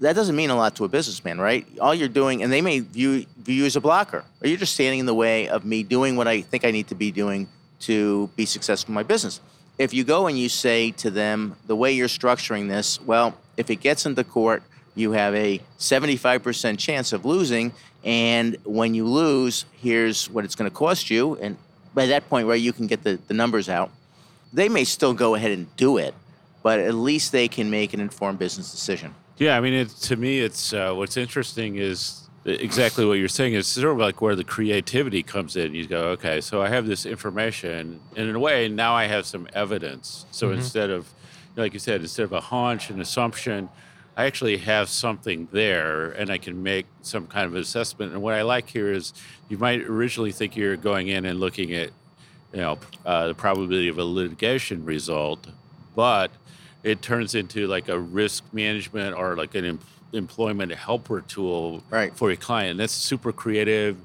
that 0.00 0.14
doesn't 0.14 0.34
mean 0.34 0.48
a 0.48 0.56
lot 0.56 0.74
to 0.76 0.84
a 0.84 0.88
businessman, 0.88 1.38
right? 1.38 1.66
All 1.78 1.94
you're 1.94 2.08
doing, 2.08 2.42
and 2.42 2.50
they 2.50 2.62
may 2.62 2.80
view 2.80 3.26
view 3.36 3.54
you 3.54 3.66
as 3.66 3.76
a 3.76 3.82
blocker, 3.82 4.24
or 4.40 4.48
you're 4.48 4.56
just 4.56 4.72
standing 4.72 5.00
in 5.00 5.04
the 5.04 5.14
way 5.14 5.46
of 5.46 5.66
me 5.66 5.82
doing 5.82 6.16
what 6.16 6.26
I 6.26 6.40
think 6.40 6.64
I 6.64 6.70
need 6.70 6.88
to 6.88 6.94
be 6.94 7.10
doing 7.10 7.48
to 7.80 8.30
be 8.34 8.46
successful 8.46 8.92
in 8.92 8.94
my 8.94 9.02
business. 9.02 9.40
If 9.76 9.92
you 9.92 10.04
go 10.04 10.26
and 10.26 10.38
you 10.38 10.48
say 10.48 10.92
to 10.92 11.10
them, 11.10 11.54
the 11.66 11.76
way 11.76 11.92
you're 11.92 12.08
structuring 12.08 12.66
this, 12.66 12.98
well, 13.02 13.36
if 13.58 13.68
it 13.68 13.76
gets 13.76 14.06
into 14.06 14.24
court, 14.24 14.62
you 14.94 15.12
have 15.12 15.34
a 15.34 15.60
75% 15.78 16.78
chance 16.78 17.12
of 17.12 17.24
losing, 17.24 17.72
and 18.04 18.56
when 18.64 18.94
you 18.94 19.06
lose, 19.06 19.64
here's 19.80 20.28
what 20.30 20.44
it's 20.44 20.54
going 20.54 20.70
to 20.70 20.74
cost 20.74 21.10
you, 21.10 21.36
and 21.36 21.56
by 21.94 22.06
that 22.06 22.28
point, 22.28 22.46
right, 22.46 22.60
you 22.60 22.72
can 22.72 22.86
get 22.86 23.02
the, 23.02 23.18
the 23.28 23.34
numbers 23.34 23.68
out. 23.68 23.90
They 24.52 24.68
may 24.68 24.84
still 24.84 25.14
go 25.14 25.34
ahead 25.34 25.50
and 25.50 25.74
do 25.76 25.96
it, 25.96 26.14
but 26.62 26.78
at 26.80 26.94
least 26.94 27.32
they 27.32 27.48
can 27.48 27.70
make 27.70 27.92
an 27.94 28.00
informed 28.00 28.38
business 28.38 28.70
decision. 28.70 29.14
Yeah, 29.38 29.56
I 29.56 29.60
mean, 29.60 29.72
it, 29.72 29.88
to 29.88 30.16
me, 30.16 30.40
it's 30.40 30.72
uh, 30.72 30.92
what's 30.92 31.16
interesting 31.16 31.76
is 31.76 32.28
exactly 32.44 33.04
what 33.04 33.14
you're 33.14 33.28
saying. 33.28 33.54
It's 33.54 33.68
sort 33.68 33.92
of 33.92 33.98
like 33.98 34.20
where 34.20 34.36
the 34.36 34.44
creativity 34.44 35.22
comes 35.22 35.56
in. 35.56 35.74
You 35.74 35.86
go, 35.86 36.08
okay, 36.10 36.40
so 36.40 36.62
I 36.62 36.68
have 36.68 36.86
this 36.86 37.06
information, 37.06 38.00
and 38.16 38.28
in 38.28 38.34
a 38.34 38.38
way, 38.38 38.68
now 38.68 38.94
I 38.94 39.06
have 39.06 39.26
some 39.26 39.48
evidence. 39.52 40.26
So 40.30 40.48
mm-hmm. 40.48 40.58
instead 40.58 40.90
of, 40.90 41.08
like 41.56 41.72
you 41.72 41.78
said, 41.78 42.00
instead 42.00 42.24
of 42.24 42.32
a 42.32 42.40
hunch, 42.40 42.90
an 42.90 43.00
assumption, 43.00 43.68
I 44.20 44.26
actually 44.26 44.58
have 44.58 44.90
something 44.90 45.48
there, 45.50 46.10
and 46.10 46.28
I 46.28 46.36
can 46.36 46.62
make 46.62 46.84
some 47.00 47.26
kind 47.26 47.46
of 47.46 47.54
assessment. 47.54 48.12
And 48.12 48.20
what 48.20 48.34
I 48.34 48.42
like 48.42 48.68
here 48.68 48.92
is, 48.92 49.14
you 49.48 49.56
might 49.56 49.80
originally 49.80 50.30
think 50.30 50.56
you're 50.56 50.76
going 50.76 51.08
in 51.08 51.24
and 51.24 51.40
looking 51.40 51.72
at, 51.72 51.88
you 52.52 52.60
know, 52.60 52.78
uh, 53.06 53.28
the 53.28 53.34
probability 53.34 53.88
of 53.88 53.96
a 53.96 54.04
litigation 54.04 54.84
result, 54.84 55.46
but 55.96 56.30
it 56.82 57.00
turns 57.00 57.34
into 57.34 57.66
like 57.66 57.88
a 57.88 57.98
risk 57.98 58.44
management 58.52 59.16
or 59.16 59.36
like 59.36 59.54
an 59.54 59.64
em- 59.64 59.80
employment 60.12 60.70
helper 60.72 61.22
tool 61.22 61.82
right. 61.88 62.14
for 62.14 62.28
your 62.28 62.36
client. 62.36 62.76
That's 62.76 62.92
super 62.92 63.32
creative. 63.32 63.96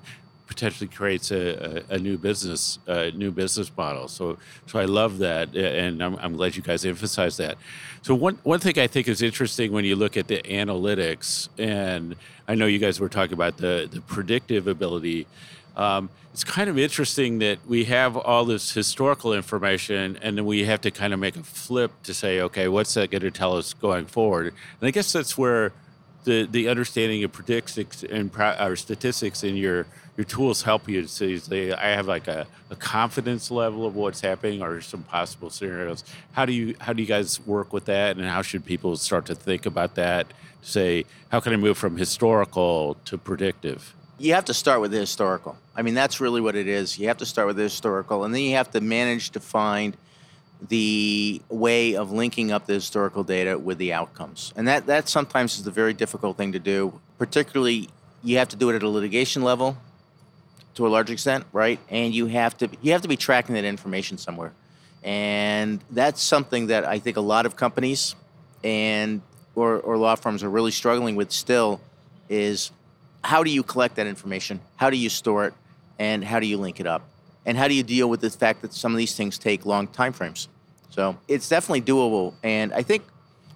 Potentially 0.48 0.88
creates 0.88 1.32
a, 1.32 1.84
a, 1.90 1.96
a, 1.96 1.98
new 1.98 2.18
business, 2.18 2.78
new 3.16 3.32
business 3.32 3.72
model. 3.76 4.08
So, 4.08 4.38
so 4.68 4.80
I 4.80 4.86
love 4.86 5.18
that, 5.18 5.56
and 5.56 6.04
I'm, 6.04 6.16
I'm 6.18 6.38
glad 6.38 6.56
you 6.56 6.62
guys 6.62 6.86
emphasize 6.86 7.38
that. 7.38 7.58
So, 8.04 8.14
one 8.14 8.38
one 8.44 8.60
thing 8.60 8.78
I 8.78 8.88
think 8.88 9.08
is 9.08 9.22
interesting 9.22 9.72
when 9.72 9.86
you 9.86 9.96
look 9.96 10.18
at 10.18 10.28
the 10.28 10.42
analytics, 10.44 11.50
and 11.58 12.16
I 12.48 12.54
know 12.54 12.68
you 12.68 12.80
guys 12.80 13.00
were 13.00 13.10
talking 13.10 13.34
about 13.34 13.58
the 13.58 13.90
the 13.92 14.02
predictive 14.02 14.68
ability. 14.68 15.28
Um, 15.76 16.10
it's 16.36 16.44
kind 16.44 16.70
of 16.70 16.78
interesting 16.78 17.40
that 17.40 17.60
we 17.66 17.86
have 17.86 18.18
all 18.18 18.44
this 18.44 18.74
historical 18.74 19.34
information 19.34 20.20
and 20.22 20.38
then 20.38 20.46
we 20.46 20.66
have 20.66 20.82
to 20.82 20.92
kind 20.92 21.14
of 21.14 21.20
make 21.22 21.38
a 21.38 21.44
flip 21.44 21.92
to 22.04 22.14
say, 22.14 22.42
okay, 22.42 22.68
what's 22.68 22.94
that 22.96 23.10
going 23.10 23.22
to 23.22 23.32
tell 23.32 23.56
us 23.56 23.74
going 23.74 24.06
forward? 24.06 24.48
And 24.48 24.88
I 24.88 24.92
guess 24.92 25.14
that's 25.14 25.38
where 25.38 25.72
the, 26.26 26.46
the 26.46 26.68
understanding 26.68 27.24
of 27.24 27.32
predictions 27.32 28.04
and 28.04 28.30
or 28.38 28.76
statistics 28.76 29.46
in 29.46 29.56
your 29.56 29.88
your 30.18 30.26
tools 30.26 30.62
help 30.62 30.88
you 30.88 31.02
to 31.02 31.08
say, 31.08 31.72
I 31.72 31.90
have 31.90 32.08
like 32.08 32.28
a, 32.28 32.48
a 32.70 32.76
confidence 32.76 33.52
level 33.52 33.86
of 33.86 33.96
what's 33.96 34.22
happening 34.22 34.62
or 34.62 34.80
some 34.82 35.04
possible 35.04 35.50
scenarios. 35.50 36.04
How 36.32 36.46
do 36.46 36.54
you 36.54 36.76
how 36.80 36.94
do 36.94 37.02
you 37.02 37.08
guys 37.08 37.40
work 37.46 37.74
with 37.74 37.86
that 37.86 38.18
and 38.18 38.26
how 38.26 38.42
should 38.42 38.66
people 38.66 38.96
start 38.96 39.26
to 39.28 39.36
think 39.36 39.66
about 39.66 39.96
that? 39.96 40.28
Say, 40.62 41.06
how 41.30 41.40
can 41.42 41.54
I 41.54 41.58
move 41.58 41.78
from 41.78 41.98
historical 41.98 42.96
to 43.06 43.18
predictive? 43.18 43.94
you 44.18 44.34
have 44.34 44.46
to 44.46 44.54
start 44.54 44.82
with 44.82 44.92
the 44.92 45.00
historical. 45.00 45.58
I 45.76 45.82
mean, 45.82 45.94
that's 45.94 46.22
really 46.22 46.42
what 46.42 46.56
it 46.56 46.68
is. 46.68 46.98
You 46.98 47.08
have 47.08 47.18
to 47.18 47.26
start 47.26 47.48
with 47.48 47.58
the 47.58 47.64
historical, 47.64 48.24
and 48.24 48.34
then 48.34 48.42
you 48.42 48.56
have 48.56 48.72
to 48.72 48.82
manage 48.82 49.32
to 49.32 49.40
find 49.40 49.98
the 50.70 51.42
way 51.50 51.96
of 51.96 52.12
linking 52.12 52.52
up 52.52 52.66
the 52.66 52.74
historical 52.74 53.24
data 53.24 53.60
with 53.60 53.78
the 53.78 53.92
outcomes. 53.92 54.54
And 54.56 54.68
that, 54.68 54.86
that 54.88 55.10
sometimes 55.10 55.58
is 55.58 55.64
the 55.64 55.72
very 55.72 55.94
difficult 55.94 56.38
thing 56.38 56.54
to 56.54 56.60
do. 56.60 57.00
Particularly, 57.18 57.90
you 58.24 58.38
have 58.38 58.48
to 58.50 58.56
do 58.56 58.70
it 58.70 58.76
at 58.76 58.84
a 58.84 58.90
litigation 58.90 59.42
level 59.42 59.78
to 60.76 60.86
a 60.86 60.90
large 60.90 61.10
extent, 61.10 61.46
right? 61.52 61.80
And 61.90 62.14
you 62.14 62.28
have 62.28 62.58
to 62.58 62.70
you 62.82 62.92
have 62.92 63.02
to 63.02 63.08
be 63.08 63.18
tracking 63.18 63.56
that 63.56 63.66
information 63.66 64.18
somewhere. 64.18 64.54
And 65.04 65.82
that's 65.92 66.22
something 66.22 66.68
that 66.68 66.86
I 66.86 67.00
think 67.00 67.18
a 67.18 67.22
lot 67.22 67.46
of 67.46 67.56
companies 67.56 68.16
and 68.64 69.22
or, 69.56 69.80
or 69.80 69.98
law 69.98 70.16
firms 70.16 70.44
are 70.44 70.50
really 70.50 70.72
struggling 70.72 71.16
with 71.16 71.32
still 71.32 71.80
is 72.30 72.72
how 73.24 73.44
do 73.44 73.50
you 73.50 73.64
collect 73.64 73.96
that 73.96 74.08
information? 74.08 74.60
How 74.76 74.90
do 74.90 74.98
you 74.98 75.10
store 75.10 75.48
it? 75.48 75.54
And 75.98 76.24
how 76.24 76.40
do 76.40 76.46
you 76.46 76.58
link 76.58 76.80
it 76.80 76.88
up? 76.88 77.04
And 77.46 77.58
how 77.58 77.68
do 77.68 77.74
you 77.74 77.84
deal 77.84 78.10
with 78.10 78.22
the 78.22 78.30
fact 78.30 78.62
that 78.64 78.74
some 78.74 78.92
of 78.92 78.98
these 78.98 79.16
things 79.16 79.38
take 79.38 79.66
long 79.66 79.88
time 79.88 80.12
frames? 80.12 80.50
So 80.90 81.18
it's 81.28 81.48
definitely 81.48 81.82
doable. 81.82 82.34
And 82.44 82.74
I 82.74 82.82
think 82.82 83.04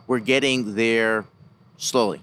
we're 0.08 0.20
getting 0.20 0.76
there 0.76 1.26
slowly. 1.78 2.22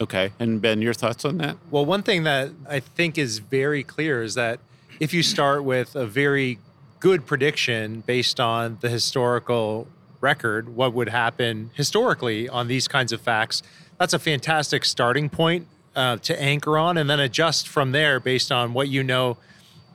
Okay. 0.00 0.32
And 0.38 0.60
Ben, 0.60 0.82
your 0.82 0.94
thoughts 0.94 1.24
on 1.24 1.38
that? 1.38 1.56
Well, 1.70 1.84
one 1.84 2.02
thing 2.02 2.24
that 2.24 2.50
I 2.68 2.80
think 2.80 3.16
is 3.16 3.38
very 3.38 3.82
clear 3.82 4.22
is 4.22 4.34
that 4.34 4.60
if 5.00 5.14
you 5.14 5.22
start 5.22 5.64
with 5.64 5.94
a 5.94 6.06
very 6.06 6.58
good 7.00 7.26
prediction 7.26 8.02
based 8.06 8.40
on 8.40 8.78
the 8.80 8.88
historical 8.88 9.88
record, 10.20 10.74
what 10.74 10.92
would 10.92 11.08
happen 11.08 11.70
historically 11.74 12.48
on 12.48 12.68
these 12.68 12.88
kinds 12.88 13.12
of 13.12 13.20
facts, 13.20 13.62
that's 13.98 14.12
a 14.12 14.18
fantastic 14.18 14.84
starting 14.84 15.28
point 15.28 15.66
uh, 15.94 16.16
to 16.18 16.40
anchor 16.40 16.76
on 16.76 16.98
and 16.98 17.08
then 17.08 17.20
adjust 17.20 17.68
from 17.68 17.92
there 17.92 18.20
based 18.20 18.52
on 18.52 18.74
what 18.74 18.88
you 18.88 19.02
know 19.02 19.36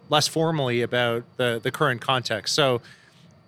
less 0.09 0.27
formally 0.27 0.81
about 0.81 1.23
the, 1.37 1.59
the 1.61 1.71
current 1.71 2.01
context. 2.01 2.53
So, 2.55 2.81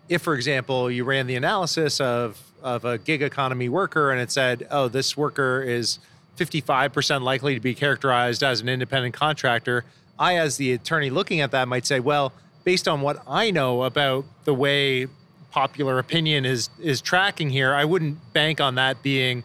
if, 0.10 0.22
for 0.22 0.36
example, 0.36 0.92
you 0.92 1.04
ran 1.04 1.28
the 1.28 1.36
analysis 1.36 2.00
of, 2.02 2.42
of 2.62 2.86
a 2.86 2.98
gig 2.98 3.22
economy 3.22 3.70
worker 3.70 4.12
and 4.12 4.20
it 4.20 4.32
said, 4.32 4.68
oh, 4.70 4.88
this 4.88 5.16
worker 5.16 5.64
is 5.64 6.00
55% 6.38 7.22
likely 7.22 7.54
to 7.54 7.60
be 7.60 7.76
characterized 7.76 8.44
as 8.44 8.62
an 8.62 8.70
independent 8.70 9.14
contractor, 9.14 9.86
I, 10.18 10.38
as 10.38 10.58
the 10.58 10.74
attorney 10.74 11.10
looking 11.10 11.42
at 11.42 11.52
that, 11.52 11.68
might 11.68 11.86
say, 11.86 12.00
well, 12.00 12.34
based 12.64 12.88
on 12.88 13.02
what 13.02 13.22
I 13.28 13.52
know 13.52 13.84
about 13.84 14.26
the 14.46 14.54
way 14.54 15.08
popular 15.52 16.00
opinion 16.00 16.46
is 16.46 16.70
is 16.80 17.02
tracking 17.02 17.50
here, 17.50 17.74
I 17.74 17.86
wouldn't 17.86 18.34
bank 18.34 18.60
on 18.60 18.76
that 18.76 19.04
being 19.04 19.44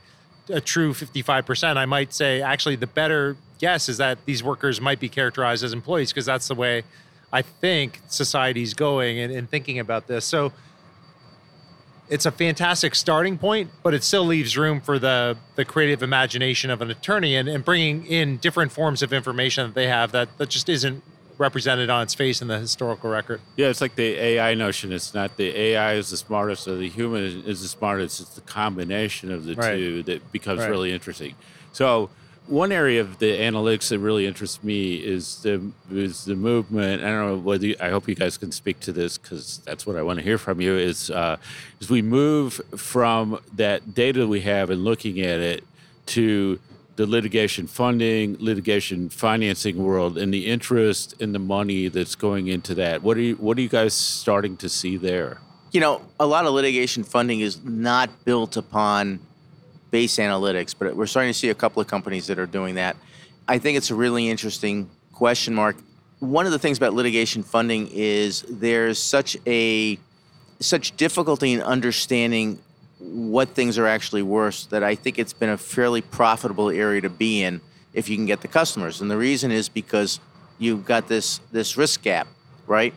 a 0.49 0.61
true 0.61 0.95
55%. 0.95 1.77
I 1.77 1.85
might 1.85 2.13
say 2.13 2.41
actually 2.41 2.77
the 2.77 2.87
better 2.87 3.37
guess 3.59 3.89
is 3.89 3.99
that 3.99 4.25
these 4.25 4.43
workers 4.43 4.81
might 4.81 5.01
be 5.01 5.09
characterized 5.09 5.63
as 5.63 5.73
employees 5.73 6.11
because 6.11 6.27
that's 6.27 6.49
the 6.49 6.55
way 6.55 6.85
I 7.33 7.43
think 7.43 8.01
society's 8.09 8.73
going 8.73 9.19
and, 9.19 9.33
and 9.33 9.51
thinking 9.51 9.79
about 9.79 10.07
this. 10.07 10.25
So 10.25 10.53
it's 12.11 12.27
a 12.27 12.31
fantastic 12.31 12.95
starting 12.95 13.39
point, 13.39 13.71
but 13.83 13.95
it 13.95 14.03
still 14.03 14.25
leaves 14.25 14.57
room 14.57 14.81
for 14.81 14.99
the 14.99 15.37
the 15.57 15.65
creative 15.65 16.03
imagination 16.03 16.71
of 16.71 16.81
an 16.81 16.91
attorney 16.91 17.37
and, 17.37 17.49
and 17.49 17.65
bringing 17.65 18.07
in 18.07 18.39
different 18.39 18.73
forms 18.73 19.03
of 19.03 19.13
information 19.13 19.67
that 19.69 19.75
they 19.75 19.89
have 19.89 20.13
that, 20.13 20.37
that 20.39 20.49
just 20.49 20.69
isn't 20.69 21.03
represented 21.39 21.89
on 21.89 22.03
its 22.03 22.15
face 22.15 22.43
in 22.43 22.49
the 22.49 22.59
historical 22.59 23.11
record. 23.11 23.41
Yeah, 23.57 23.69
it's 23.69 23.81
like 23.81 23.95
the 23.95 24.15
AI 24.21 24.55
notion. 24.55 24.93
It's 24.93 25.15
not 25.15 25.37
the 25.37 25.57
AI 25.57 25.95
is 25.95 26.11
the 26.11 26.17
smartest 26.17 26.67
or 26.67 26.77
the 26.77 26.89
human 26.89 27.23
is 27.23 27.63
the 27.63 27.69
smartest. 27.69 28.21
It's 28.21 28.35
the 28.35 28.41
combination 28.41 29.31
of 29.31 29.45
the 29.45 29.55
right. 29.55 29.77
two 29.77 30.03
that 30.05 30.33
becomes 30.33 30.61
right. 30.61 30.71
really 30.71 30.93
interesting. 30.93 31.35
So 31.73 32.11
one 32.49 32.73
area 32.73 33.01
of 33.01 33.19
the 33.19 33.39
analytics 33.39 33.91
that 33.91 33.99
really 33.99 34.27
interests 34.27 34.65
me 34.65 34.97
is 34.97 35.43
the 35.43 35.71
is 35.91 36.25
the 36.25 36.35
movement. 36.35 37.03
I 37.05 37.09
don't 37.09 37.27
know 37.27 37.37
whether 37.37 37.67
you, 37.67 37.77
I 37.81 37.91
hope 37.91 38.09
you 38.09 38.15
guys 38.15 38.39
can 38.39 38.53
speak 38.53 38.81
to 38.81 38.93
this 38.93 39.19
because 39.19 39.59
that's 39.65 39.87
what 39.87 39.97
I 39.97 40.03
want 40.03 40.19
to 40.19 40.25
hear 40.25 40.39
from 40.39 40.61
you. 40.61 40.77
Is 40.77 41.11
uh, 41.11 41.37
as 41.81 41.91
we 41.91 42.03
move 42.03 42.61
from 42.77 43.41
that 43.55 43.95
data 43.95 44.27
we 44.27 44.41
have 44.43 44.71
and 44.71 44.83
looking 44.83 45.21
at 45.21 45.41
it 45.41 45.65
to 46.07 46.59
the 46.97 47.07
litigation 47.07 47.67
funding, 47.67 48.37
litigation 48.41 49.09
financing 49.09 49.85
world, 49.85 50.19
and 50.19 50.35
the 50.35 50.47
interest 50.47 51.15
in 51.21 51.33
the 51.33 51.39
money 51.39 51.89
that's 51.89 52.17
going 52.17 52.49
into 52.49 52.75
that. 52.75 53.03
What 53.03 53.17
are 53.19 53.21
you 53.21 53.37
What 53.37 53.59
are 53.59 53.61
you 53.61 53.69
guys 53.69 53.95
starting 53.95 54.57
to 54.59 54.69
see 54.69 54.97
there? 54.97 55.39
You 55.71 55.81
know, 55.81 56.01
a 56.19 56.27
lot 56.27 56.47
of 56.47 56.55
litigation 56.55 57.05
funding 57.05 57.41
is 57.41 57.63
not 57.63 58.25
built 58.25 58.57
upon 58.57 59.21
base 59.91 60.17
analytics, 60.17 60.75
but 60.79 60.95
we're 60.97 61.07
starting 61.07 61.33
to 61.33 61.39
see 61.39 61.49
a 61.51 61.55
couple 61.55 61.81
of 61.81 61.89
companies 61.89 62.27
that 62.27 62.39
are 62.39 62.47
doing 62.47 62.75
that. 62.77 62.97
I 63.47 63.59
think 63.59 63.79
it's 63.79 63.91
a 63.91 63.95
really 63.95 64.29
interesting 64.29 64.91
question 65.13 65.55
mark. 65.55 65.77
One 66.21 66.47
of 66.47 66.53
the 66.53 66.59
things 66.59 66.77
about 66.79 66.95
litigation 66.95 67.43
funding 67.43 67.89
is 67.93 68.43
there's 68.49 68.99
such 68.99 69.37
a 69.47 69.99
such 70.61 70.97
difficulty 70.97 71.53
in 71.53 71.63
understanding 71.63 72.59
what 72.99 73.51
things 73.51 73.79
are 73.79 73.87
actually 73.87 74.23
worth 74.23 74.69
that 74.71 74.83
I 74.83 74.97
think 74.97 75.19
it's 75.19 75.33
been 75.33 75.51
a 75.51 75.57
fairly 75.57 76.01
profitable 76.01 76.69
area 76.69 77.01
to 77.03 77.11
be 77.11 77.43
in 77.43 77.61
if 77.93 78.09
you 78.09 78.17
can 78.17 78.27
get 78.27 78.41
the 78.41 78.49
customers. 78.49 79.01
And 79.01 79.09
the 79.09 79.17
reason 79.17 79.53
is 79.53 79.69
because 79.69 80.19
you've 80.59 80.85
got 80.85 81.09
this 81.09 81.41
this 81.53 81.77
risk 81.77 82.03
gap, 82.03 82.27
right? 82.67 82.93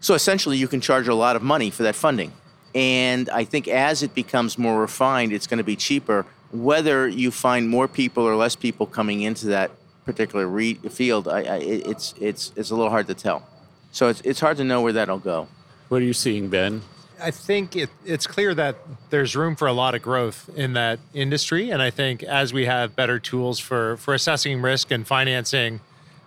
So 0.00 0.14
essentially 0.14 0.56
you 0.56 0.68
can 0.68 0.80
charge 0.80 1.08
a 1.08 1.14
lot 1.14 1.36
of 1.36 1.42
money 1.42 1.70
for 1.70 1.82
that 1.82 1.94
funding. 1.94 2.32
And 2.74 3.28
I 3.30 3.44
think 3.44 3.68
as 3.68 4.02
it 4.02 4.14
becomes 4.14 4.58
more 4.58 4.80
refined, 4.80 5.32
it's 5.32 5.46
going 5.46 5.58
to 5.58 5.64
be 5.64 5.76
cheaper. 5.76 6.24
Whether 6.52 7.08
you 7.08 7.30
find 7.30 7.68
more 7.68 7.88
people 7.88 8.24
or 8.24 8.36
less 8.36 8.56
people 8.56 8.86
coming 8.86 9.22
into 9.22 9.46
that 9.46 9.70
particular 10.04 10.46
re- 10.46 10.74
field, 10.74 11.28
I, 11.28 11.42
I, 11.42 11.56
it's 11.58 12.14
it's 12.20 12.52
it's 12.56 12.70
a 12.70 12.74
little 12.74 12.90
hard 12.90 13.06
to 13.08 13.14
tell. 13.14 13.46
So 13.92 14.08
it's 14.08 14.20
it's 14.22 14.40
hard 14.40 14.56
to 14.58 14.64
know 14.64 14.80
where 14.80 14.92
that'll 14.92 15.18
go. 15.18 15.48
What 15.88 16.02
are 16.02 16.04
you 16.04 16.12
seeing, 16.12 16.48
Ben? 16.48 16.82
I 17.20 17.30
think 17.30 17.76
it, 17.76 17.90
it's 18.04 18.26
clear 18.26 18.54
that 18.54 18.76
there's 19.10 19.36
room 19.36 19.56
for 19.56 19.68
a 19.68 19.72
lot 19.72 19.94
of 19.94 20.02
growth 20.02 20.48
in 20.56 20.72
that 20.74 20.98
industry. 21.14 21.70
And 21.70 21.82
I 21.82 21.90
think 21.90 22.22
as 22.22 22.52
we 22.52 22.66
have 22.66 22.96
better 22.96 23.18
tools 23.18 23.58
for, 23.58 23.96
for 23.98 24.14
assessing 24.14 24.62
risk 24.62 24.90
and 24.90 25.06
financing 25.06 25.80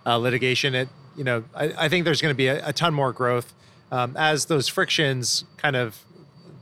uh, 0.06 0.18
litigation, 0.18 0.74
it, 0.74 0.88
you 1.16 1.24
know, 1.24 1.44
I, 1.54 1.72
I 1.76 1.88
think 1.88 2.04
there's 2.04 2.20
going 2.20 2.32
to 2.32 2.36
be 2.36 2.46
a, 2.46 2.68
a, 2.68 2.72
ton 2.72 2.94
more 2.94 3.12
growth 3.12 3.52
um, 3.90 4.16
as 4.16 4.46
those 4.46 4.68
frictions 4.68 5.44
kind 5.56 5.76
of 5.76 6.04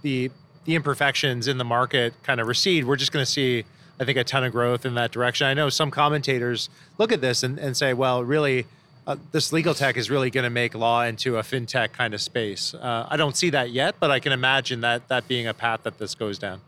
the, 0.02 0.30
the 0.64 0.75
imperfections 0.75 1.49
in 1.49 1.59
the 1.59 1.64
market 1.64 2.14
kind 2.23 2.40
of 2.40 2.47
recede. 2.47 2.85
We're 2.85 2.97
just 2.97 3.12
going 3.12 3.25
to 3.25 3.30
see, 3.30 3.64
I 3.99 4.04
think, 4.04 4.18
a 4.18 4.25
ton 4.25 4.44
of 4.44 4.52
growth 4.52 4.85
in 4.85 4.94
that 4.94 5.11
direction. 5.12 5.47
I 5.47 5.54
know 5.54 5.68
some 5.68 5.90
commentators 5.90 6.68
look 6.99 7.12
at 7.12 7.21
this 7.21 7.42
and, 7.42 7.59
and 7.59 7.76
say, 7.76 7.94
well, 7.94 8.23
really, 8.23 8.66
uh, 9.06 9.16
this 9.32 9.52
legal 9.52 9.75
tech 9.75 9.97
is 9.97 10.11
really 10.11 10.30
going 10.30 10.44
to 10.44 10.50
make 10.50 10.75
law 10.75 11.02
into 11.02 11.37
a 11.37 11.42
fintech 11.42 11.92
kind 11.92 12.14
of 12.14 12.21
space. 12.21 12.75
Uh, 12.75 13.06
I 13.11 13.16
don't 13.16 13.37
see 13.37 13.50
that 13.50 13.71
yet, 13.71 13.97
but 13.99 14.11
I 14.11 14.21
can 14.21 14.32
imagine 14.32 14.80
that 14.82 15.09
that 15.09 15.26
being 15.26 15.47
a 15.47 15.54
path 15.54 15.82
that 15.82 15.99
this 15.99 16.14
goes 16.14 16.38
down. 16.38 16.61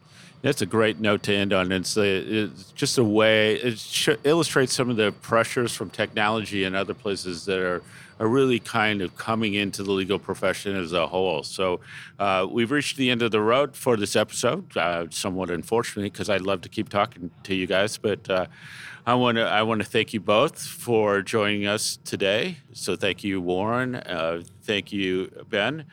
That's 0.45 0.61
a 0.61 0.67
great 0.67 1.01
note 1.01 1.23
to 1.23 1.35
end 1.35 1.55
on. 1.55 1.73
It's, 1.73 1.97
a, 1.97 2.03
it's 2.05 2.71
just 2.73 2.99
a 2.99 3.03
way, 3.03 3.55
it 3.55 3.79
sh- 3.79 4.11
illustrates 4.25 4.75
some 4.75 4.91
of 4.91 4.97
the 4.97 5.11
pressures 5.11 5.75
from 5.75 5.89
technology 5.89 6.65
and 6.65 6.77
other 6.77 6.93
places 6.93 7.47
that 7.47 7.59
are, 7.61 7.83
are 8.21 8.29
really 8.29 8.59
kind 8.59 9.01
of 9.01 9.17
coming 9.17 9.55
into 9.55 9.83
the 9.83 9.91
legal 9.91 10.19
profession 10.19 10.77
as 10.77 10.93
a 10.93 11.07
whole. 11.07 11.45
So 11.45 11.81
uh, 12.19 12.47
we've 12.51 12.71
reached 12.71 12.99
the 12.99 13.11
end 13.11 13.23
of 13.23 13.31
the 13.31 13.41
road 13.41 13.75
for 13.75 13.97
this 13.97 14.17
episode, 14.17 14.77
uh, 14.77 15.07
somewhat 15.09 15.49
unfortunately, 15.49 16.11
because 16.11 16.29
I'd 16.29 16.43
love 16.43 16.61
to 16.61 16.69
keep 16.69 16.91
talking 16.91 17.31
to 17.45 17.55
you 17.55 17.67
guys. 17.67 17.97
But 17.97 18.29
uh, 18.29 18.47
I 19.07 19.15
want 19.15 19.39
to 19.39 19.45
I 19.45 19.63
want 19.63 19.81
to 19.81 19.89
thank 19.89 20.13
you 20.13 20.21
both 20.21 20.63
for 20.63 21.23
joining 21.23 21.67
us 21.67 21.99
today. 22.05 22.59
So 22.75 22.97
thank 22.97 23.25
you, 23.25 23.41
Warren. 23.41 23.95
Uh, 23.95 24.43
thank 24.63 24.93
you, 24.93 25.31
Ben. 25.49 25.87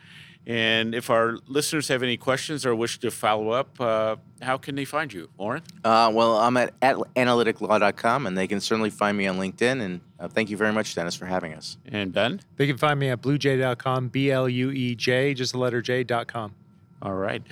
And 0.46 0.94
if 0.94 1.08
our 1.08 1.38
listeners 1.46 1.86
have 1.88 2.02
any 2.02 2.16
questions 2.16 2.66
or 2.66 2.74
wish 2.74 2.98
to 3.00 3.10
follow 3.12 3.50
up, 3.50 3.80
uh, 3.80 4.16
how 4.40 4.58
can 4.58 4.74
they 4.74 4.84
find 4.84 5.12
you, 5.12 5.28
Warren? 5.36 5.62
Uh, 5.84 6.10
well, 6.12 6.36
I'm 6.36 6.56
at, 6.56 6.74
at 6.82 6.96
analyticlaw.com, 6.96 8.26
and 8.26 8.36
they 8.36 8.48
can 8.48 8.60
certainly 8.60 8.90
find 8.90 9.16
me 9.16 9.28
on 9.28 9.38
LinkedIn. 9.38 9.80
And 9.80 10.00
uh, 10.18 10.26
thank 10.26 10.50
you 10.50 10.56
very 10.56 10.72
much, 10.72 10.94
Dennis, 10.96 11.14
for 11.14 11.26
having 11.26 11.54
us. 11.54 11.76
And 11.86 12.12
Ben? 12.12 12.40
They 12.56 12.66
can 12.66 12.76
find 12.76 12.98
me 12.98 13.08
at 13.10 13.22
bluej.com, 13.22 14.08
B 14.08 14.32
L 14.32 14.48
U 14.48 14.70
E 14.70 14.96
J, 14.96 15.34
just 15.34 15.52
the 15.52 15.58
letter 15.58 15.80
J.com. 15.80 16.54
All 17.00 17.14
right. 17.14 17.42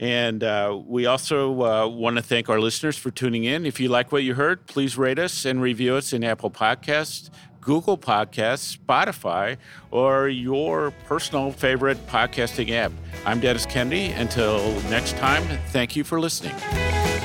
And 0.00 0.42
uh, 0.42 0.80
we 0.86 1.04
also 1.04 1.62
uh, 1.62 1.86
want 1.86 2.16
to 2.16 2.22
thank 2.22 2.48
our 2.48 2.58
listeners 2.58 2.96
for 2.96 3.10
tuning 3.10 3.44
in. 3.44 3.66
If 3.66 3.78
you 3.78 3.90
like 3.90 4.10
what 4.10 4.22
you 4.22 4.34
heard, 4.34 4.66
please 4.66 4.96
rate 4.96 5.18
us 5.18 5.44
and 5.44 5.60
review 5.60 5.94
us 5.94 6.14
in 6.14 6.24
Apple 6.24 6.50
Podcasts, 6.50 7.28
Google 7.60 7.98
Podcasts, 7.98 8.76
Spotify, 8.76 9.56
or 9.90 10.28
your 10.28 10.92
personal 11.06 11.52
favorite 11.52 12.04
podcasting 12.06 12.70
app. 12.70 12.92
I'm 13.26 13.40
Dennis 13.40 13.66
Kennedy. 13.66 14.12
Until 14.12 14.80
next 14.82 15.16
time, 15.16 15.42
thank 15.68 15.94
you 15.96 16.04
for 16.04 16.18
listening. 16.20 16.54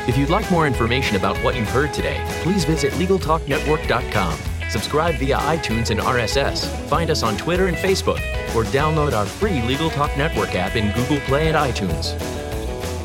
If 0.08 0.18
you'd 0.18 0.30
like 0.30 0.50
more 0.52 0.68
information 0.68 1.16
about 1.16 1.36
what 1.38 1.56
you've 1.56 1.70
heard 1.70 1.94
today, 1.94 2.24
please 2.44 2.66
visit 2.66 2.94
LegalTalkNetwork.com. 2.94 4.38
Subscribe 4.70 5.16
via 5.16 5.38
iTunes 5.38 5.90
and 5.90 6.00
RSS. 6.00 6.68
Find 6.88 7.10
us 7.10 7.24
on 7.24 7.38
Twitter 7.38 7.68
and 7.68 7.78
Facebook, 7.78 8.20
or 8.56 8.64
download 8.66 9.14
our 9.14 9.26
free 9.26 9.62
Legal 9.62 9.90
Talk 9.90 10.16
Network 10.18 10.56
app 10.56 10.76
in 10.76 10.92
Google 10.94 11.20
Play 11.22 11.48
and 11.48 11.56
iTunes. 11.56 12.20